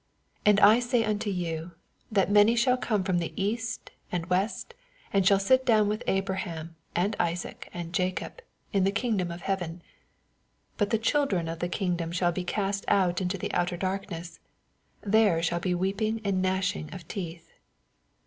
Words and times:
11 0.47 0.47
And 0.47 0.59
I 0.67 0.79
say 0.79 1.05
unto 1.05 1.29
you, 1.29 1.73
That 2.11 2.31
many 2.31 2.55
shall 2.55 2.75
come 2.75 3.03
ftom 3.03 3.19
the 3.19 3.33
east 3.39 3.91
and 4.11 4.25
weat, 4.31 4.73
and 5.13 5.27
shall 5.27 5.37
sit 5.37 5.63
down 5.63 5.87
with 5.87 6.01
Abraham, 6.07 6.75
and 6.95 7.15
Isaac, 7.19 7.69
and 7.71 7.93
Jacob, 7.93 8.41
in 8.73 8.83
th« 8.83 8.95
kingdoin 8.95 9.29
of 9.31 9.41
heaven. 9.41 9.73
12 10.77 10.77
But 10.77 10.89
the 10.89 10.97
children 10.97 11.47
of 11.47 11.59
the 11.59 11.69
kingdom 11.69 12.11
shall 12.11 12.31
be 12.31 12.43
cast 12.43 12.83
out 12.87 13.21
into 13.21 13.37
outer 13.55 13.77
darkness: 13.77 14.39
there 15.01 15.43
shall 15.43 15.59
be 15.59 15.75
weeping 15.75 16.19
and 16.23 16.41
gnashing 16.41 16.91
of 16.95 17.07
teeth. 17.07 17.51